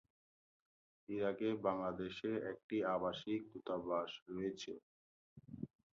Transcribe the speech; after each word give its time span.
ইরাকে 1.09 1.49
বাংলাদেশে 1.65 2.29
একটি 2.51 2.75
আবাসিক 2.95 3.41
দূতাবাস 3.51 4.11
রয়েছে। 4.29 4.71